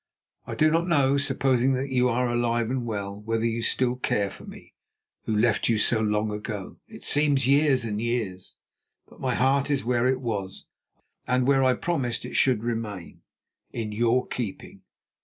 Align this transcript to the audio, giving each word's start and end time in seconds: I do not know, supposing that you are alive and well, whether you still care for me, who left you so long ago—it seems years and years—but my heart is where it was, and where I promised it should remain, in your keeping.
I 0.47 0.55
do 0.55 0.71
not 0.71 0.87
know, 0.87 1.17
supposing 1.17 1.73
that 1.73 1.89
you 1.91 2.09
are 2.09 2.27
alive 2.27 2.71
and 2.71 2.87
well, 2.87 3.21
whether 3.23 3.45
you 3.45 3.61
still 3.61 3.95
care 3.97 4.31
for 4.31 4.45
me, 4.45 4.73
who 5.25 5.35
left 5.37 5.69
you 5.69 5.77
so 5.77 5.99
long 5.99 6.31
ago—it 6.31 7.03
seems 7.03 7.45
years 7.45 7.85
and 7.85 8.01
years—but 8.01 9.19
my 9.21 9.35
heart 9.35 9.69
is 9.69 9.85
where 9.85 10.07
it 10.07 10.19
was, 10.19 10.65
and 11.27 11.45
where 11.45 11.63
I 11.63 11.75
promised 11.75 12.25
it 12.25 12.33
should 12.35 12.63
remain, 12.63 13.21
in 13.73 13.91
your 13.91 14.25
keeping. 14.25 14.81